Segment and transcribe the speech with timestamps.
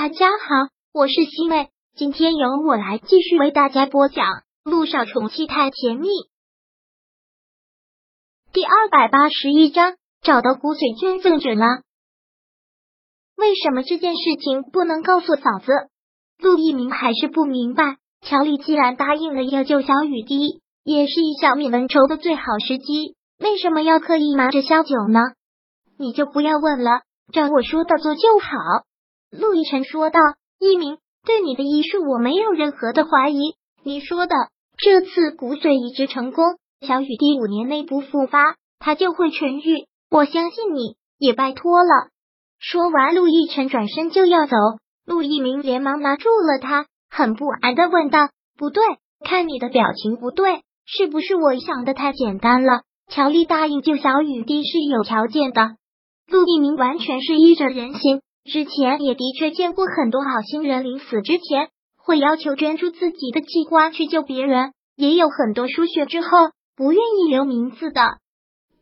[0.00, 4.24] 大家好，我是西妹，今天由我来继续为大家播讲
[4.62, 6.06] 《路上宠妻太甜蜜》
[8.52, 11.82] 第二百八十一章，找到骨髓捐赠者了。
[13.34, 15.72] 为什么这件事情不能告诉嫂子？
[16.38, 17.96] 陆一鸣还是不明白。
[18.20, 25.18] 乔丽既然答应了要救小雨滴，也是以小米恩仇的最好时机，为什么要刻意瞒着萧九呢？
[25.98, 27.02] 你就不要问了，
[27.32, 28.86] 照我说的做就好。
[29.30, 30.18] 陆亦辰说道
[30.58, 33.54] ：“一鸣，对你的医术我没有任何的怀疑。
[33.82, 34.34] 你说的
[34.78, 36.44] 这次骨髓移植成功，
[36.80, 39.86] 小雨滴五年内不复发，他就会痊愈。
[40.10, 42.08] 我相信你，也拜托了。”
[42.58, 44.56] 说完，陆亦辰转身就要走，
[45.04, 48.82] 陆一鸣连忙拿住了他，很不安的问道：“不对，
[49.24, 52.80] 看你的表情不对，是不是我想的太简单了？
[53.10, 55.76] 乔丽答应救小雨滴是有条件的。”
[56.30, 58.22] 陆一鸣完全是依着人心。
[58.48, 66.28] 之前也的确见过很多好心人，临死之前会要求捐出自己的器官去救别人，也有很多输血之后
[66.74, 68.18] 不愿意留名字的。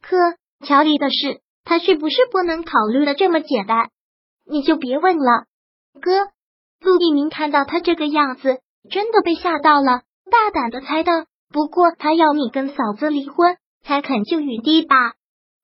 [0.00, 0.16] 可
[0.64, 3.90] 乔丽的事，他是不是不能考虑的这么简单？
[4.48, 5.46] 你就别问了，
[6.00, 6.28] 哥。
[6.78, 11.12] 陆一鸣看到他这个样子，真的被吓到了，大胆的猜到，
[11.50, 15.14] 不过他要你跟嫂子离婚才肯救雨滴吧？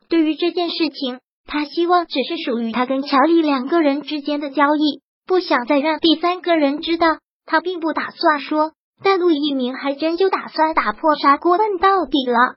[0.09, 1.21] 对于这件事情。
[1.47, 7.19] 他希望只是属于他跟乔丽两个人之间的交易，不想再让第三个人知道。
[7.45, 12.57] 他并不打算说，但陆一鸣还真就打算打破砂锅问到底了。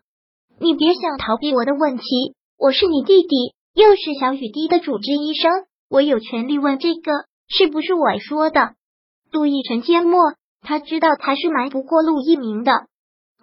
[0.60, 2.04] 你别想逃避我的问题，
[2.58, 5.52] 我是你弟弟，又是小雨滴的主治医生，
[5.90, 7.12] 我有权利问这个
[7.48, 8.76] 是不是我说的。
[9.32, 10.22] 陆亦辰缄默，
[10.62, 12.72] 他知道他是瞒不过陆一鸣的，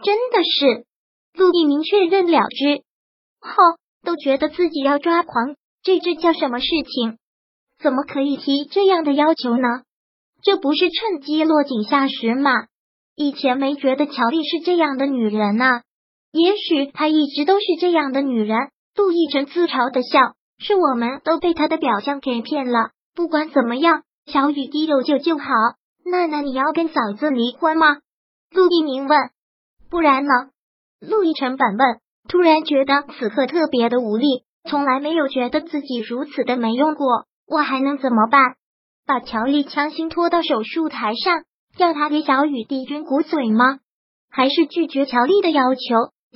[0.04, 0.86] 真的是。
[1.34, 2.82] 陆一鸣确认了之
[3.40, 3.81] 后。
[4.04, 7.18] 都觉得自己要抓狂，这这叫什么事情？
[7.80, 9.68] 怎么可以提这样的要求呢？
[10.42, 12.50] 这不是趁机落井下石吗？
[13.14, 15.82] 以前没觉得乔丽是这样的女人啊，
[16.32, 18.58] 也许她一直都是这样的女人。
[18.94, 22.90] 陆亦辰自嘲的笑，是我们都被她的表象给骗了。
[23.14, 25.44] 不管怎么样，小雨滴有救就好。
[26.04, 27.98] 娜娜，你要跟嫂子离婚吗？
[28.50, 29.30] 陆一鸣问。
[29.90, 30.30] 不然呢？
[31.00, 32.00] 陆亦辰反问。
[32.28, 37.26] 突然觉得此刻特别的无力，从来没有觉得自己如此的没用过。
[37.46, 38.54] 我还能怎么办？
[39.06, 41.42] 把乔丽强行拖到手术台上，
[41.76, 43.80] 要他给小雨滴捐骨髓吗？
[44.30, 45.80] 还是拒绝乔丽的要求，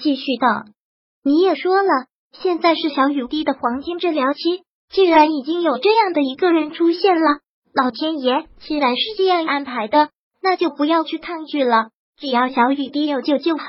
[0.01, 0.75] 继续等？
[1.23, 1.89] 你也说了，
[2.33, 4.65] 现在是小雨滴的黄金治疗期。
[4.91, 7.39] 既然已经有这样的一个人出现了，
[7.73, 10.11] 老天爷既然是这样安排的，
[10.43, 11.89] 那就不要去抗拒了。
[12.19, 13.65] 只要小雨滴有救就好。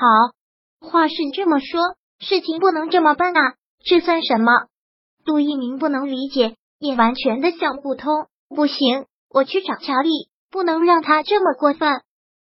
[0.80, 1.80] 话是这么说。
[2.20, 3.54] 事情不能这么办啊！
[3.84, 4.52] 这算什么？
[5.24, 8.26] 陆一鸣不能理解，也完全的想不通。
[8.48, 10.10] 不行，我去找乔丽，
[10.50, 12.00] 不能让他这么过分。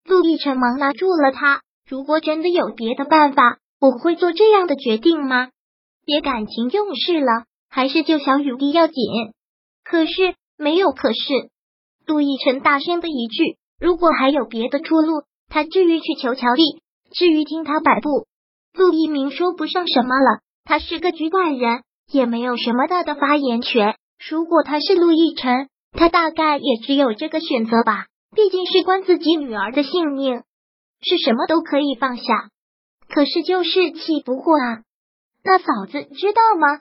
[0.04, 1.62] 陆亦辰忙拉住了他。
[1.88, 5.50] 如果真的有别的办法，我会做这样的决定吗？
[6.04, 8.96] 别感情用事了，还是救小雨滴要紧。
[9.84, 11.18] 可是没有可是。
[12.06, 18.26] 陆亦辰大声的一句：“如果还有别的出路，他至于去求乔丽，至于听他摆布。”
[18.74, 23.96] 陆一鸣说不上什么了，他是个局外人，也没有什么大的发言权。
[24.30, 30.42] 如果他是陆亦辰，他大概也只有这个选择吧，毕竟事关自己女儿的性命，
[31.02, 32.48] 是什么都可以放下。
[33.08, 34.82] 可是就是气不过啊！
[35.44, 36.80] 那嫂子知道吗？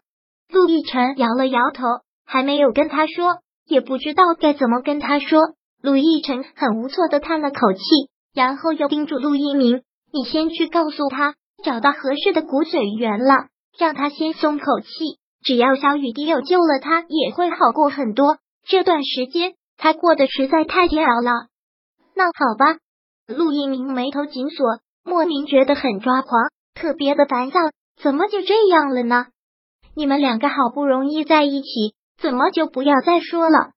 [0.49, 1.83] 陆亦辰摇了摇头，
[2.25, 5.39] 还没有跟他说，也不知道该怎么跟他说。
[5.81, 7.81] 陆亦辰很无措的叹了口气，
[8.33, 9.81] 然后又叮嘱陆一鸣
[10.13, 14.87] ：“你先去告诉他。”找到合适的骨髓源了，让他先松口气。
[15.43, 18.37] 只要小雨滴有救了他，也会好过很多。
[18.67, 21.47] 这段时间他过得实在太煎熬了。
[22.13, 22.77] 那好吧，
[23.27, 27.59] 陆一鸣眉头紧锁，莫名觉得很抓狂，特别的烦躁。
[28.01, 29.27] 怎么就这样了呢？
[29.95, 33.71] 你们两个好不容易在一起，怎么就不要再说了？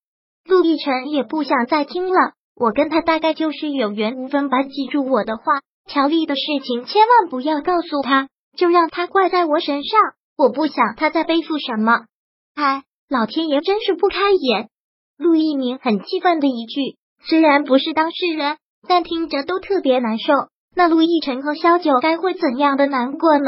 [0.46, 2.32] 陆亦辰也不想再听了。
[2.54, 4.62] 我跟他大概就是有缘无分吧。
[4.62, 5.44] 记住我的话。
[5.86, 10.00] 乔丽的事情千万不要告诉他，就让他怪在我身上。
[10.36, 12.06] 我不想他再背负什么。
[12.54, 14.68] 哎，老天爷真是不开眼！
[15.16, 18.56] 陆一鸣很气愤的一句，虽然不是当事人，
[18.88, 20.32] 但听着都特别难受。
[20.74, 23.44] 那陆亦辰和萧九该会怎样的难过呢？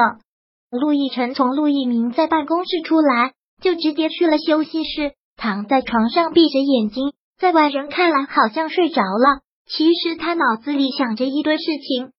[0.71, 12.13] 陆亦辰从陆一鸣在办公室出来，就直接去了休息室，躺在床上闭着眼睛，在外人看来好像睡着了，其实他脑子里想着一堆事情。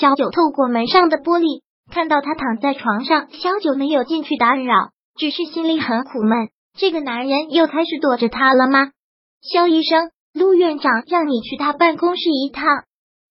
[0.00, 6.48] 萧九透过门上的玻璃看到他躺在床上，萧九没有进去打扰，只是心里很苦闷。
[6.78, 8.92] 这个男人又开始躲着他了吗？
[9.42, 12.64] 肖医生，陆院长让你去他办公室一趟。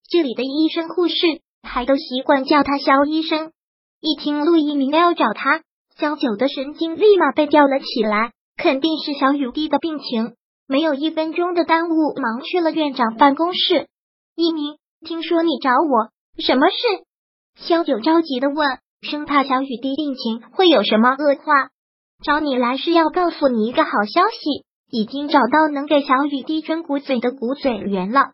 [0.10, 1.16] 这里的医生护士
[1.64, 3.52] 还都习惯叫他肖医生。
[4.00, 5.62] 一听陆一鸣要找他，
[5.98, 10.34] 萧九的神经立马被吊了起来，肯定是小雨滴的病情，
[10.68, 13.88] 没有一分钟的耽误，忙去了院长办公室。
[14.36, 14.76] 一鸣，
[15.06, 16.10] 听说你找我，
[16.42, 16.76] 什么事？
[17.56, 21.70] 萧九着急的问，生怕小雨滴病情会有什么恶化。
[22.24, 28.32] 找你来是要告诉你一个好消息，已经找到能给小雨滴捐骨髓的骨髓源了。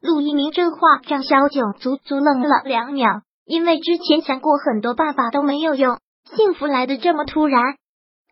[0.00, 3.22] 陆一鸣这话让萧九足足愣了两秒。
[3.48, 6.00] 因为之前想过很多办法都没有用，
[6.34, 7.62] 幸福来的这么突然。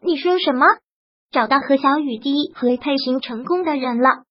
[0.02, 0.66] 你说什么？
[1.30, 4.24] 找到和小雨滴合配型成功的人了？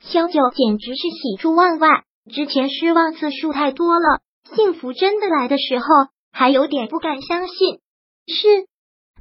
[0.00, 4.20] 萧九简直是喜出望外，之前失望次数太多了，
[4.54, 5.84] 幸福真的来的时候
[6.32, 7.80] 还有点不敢相信。
[8.26, 8.66] 是？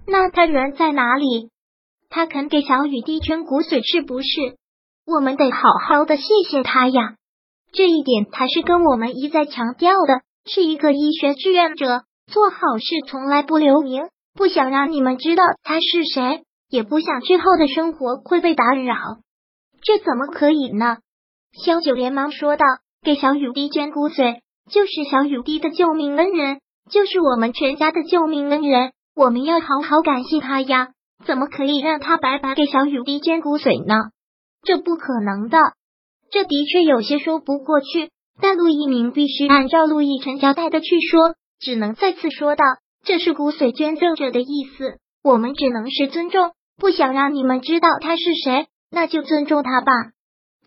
[0.05, 1.49] 那他人在哪里？
[2.09, 4.57] 他肯给小雨滴捐骨髓是不是？
[5.05, 7.15] 我们得好好的谢谢他呀，
[7.71, 10.21] 这一点他是跟我们一再强调的。
[10.49, 18.95] 是一个医学志愿者，做好事从来不留名，不想让你们知道他是谁，也不想之后的生活会被打扰。
[19.81, 20.99] 这怎么可以呢？
[21.51, 22.65] 萧九连忙说道
[23.03, 26.59] ：“给小雨滴捐骨髓，就是小雨滴的救命恩人，
[26.89, 30.89] 就是我们全家的救命恩人，我们要好好感谢他呀！
[31.25, 34.11] 怎么可以让他白白给小雨滴捐骨髓呢？
[34.63, 35.57] 这不可能的，
[36.31, 38.09] 这的确有些说不过去。”
[38.39, 42.63] 但陆一鸣必须按照陆亦辰交代的去说，只能再次说道
[43.03, 49.91] ：“这是骨髓捐赠者的意思，我们只能是尊重，不想让你们知道他是谁，那就尊重他吧。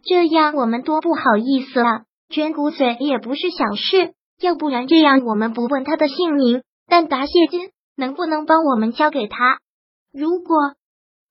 [0.05, 2.03] 这样我们多不好意思啊！
[2.31, 9.59] 捐骨髓也不是小事，要不然这样我们不问他的姓名，但答谢金能不能帮我们交给他？
[10.13, 10.57] 如果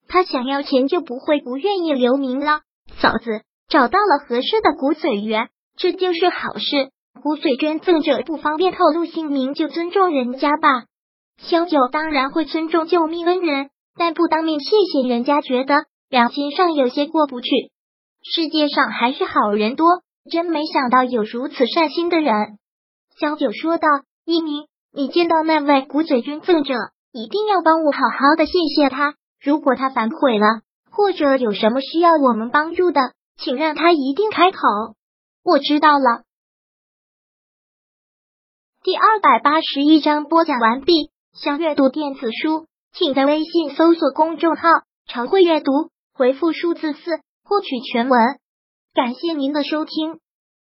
[0.07, 2.61] 他想要钱，就不会不愿意留名了。
[3.01, 5.49] 嫂子找到了合适的骨髓源。”
[5.79, 6.91] 这就是好事。
[7.23, 10.67] 骨髓捐赠者不方便透露姓名，就尊重人家吧。
[11.37, 17.49] 萧九当然会尊重救命恩人，但不当面谢谢人家，觉得良心上有些过不去。
[18.21, 19.87] 世界上还是好人多，
[20.29, 22.57] 真没想到有如此善心的人。
[23.19, 23.87] 小九说道
[24.25, 26.73] ：“一鸣，你见到那位骨髓捐赠者，
[27.11, 29.15] 一定要帮我好好的谢谢他。
[29.39, 32.99] 如果他反悔了，或者有什么需要我们帮助的，
[33.37, 34.59] 请让他一定开口。”
[35.43, 36.23] 我知道了。
[38.83, 41.11] 第二百八十一章播讲完毕。
[41.33, 44.63] 想阅读电子书，请在微信搜索公众号
[45.07, 45.71] “常会阅读”，
[46.13, 46.99] 回复数字四
[47.43, 48.19] 获取全文。
[48.93, 50.19] 感谢您的收听。